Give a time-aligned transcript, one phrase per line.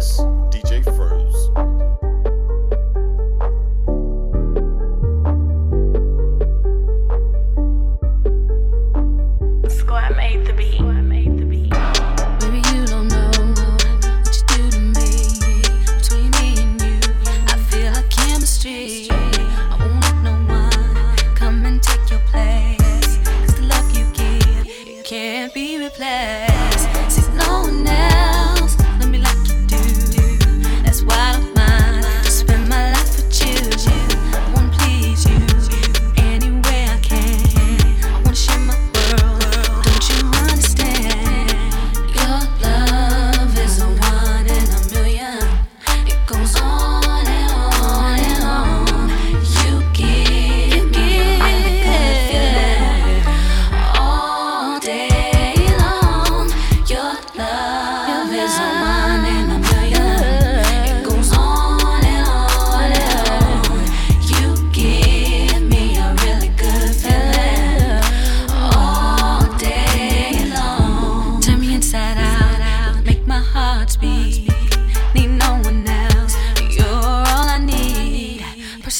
[0.00, 0.82] DJ.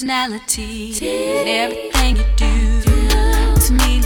[0.00, 2.80] Personality, everything you do
[3.60, 3.99] to me,